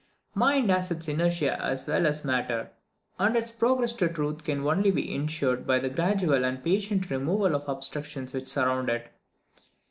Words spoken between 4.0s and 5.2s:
truth can only be